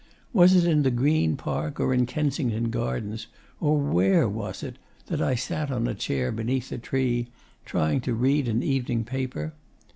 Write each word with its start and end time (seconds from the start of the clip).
Was 0.33 0.55
it 0.55 0.63
in 0.65 0.81
the 0.81 0.89
Green 0.89 1.37
Park, 1.37 1.79
or 1.79 1.93
in 1.93 2.07
Kensington 2.07 2.71
Gardens, 2.71 3.27
or 3.59 3.77
WHERE 3.77 4.27
was 4.27 4.63
it 4.63 4.79
that 5.05 5.21
I 5.21 5.35
sat 5.35 5.69
on 5.69 5.87
a 5.87 5.93
chair 5.93 6.31
beneath 6.31 6.71
a 6.71 6.79
tree, 6.79 7.27
trying 7.65 8.01
to 8.01 8.15
read 8.15 8.47
an 8.47 8.63
evening 8.63 9.03
paper? 9.03 9.53